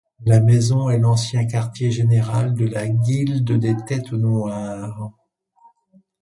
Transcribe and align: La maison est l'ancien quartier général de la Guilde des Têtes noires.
La 0.25 0.39
maison 0.39 0.89
est 0.89 0.97
l'ancien 0.97 1.45
quartier 1.45 1.91
général 1.91 2.55
de 2.55 2.65
la 2.65 2.87
Guilde 2.89 3.51
des 3.59 3.75
Têtes 3.85 4.13
noires. 4.13 5.11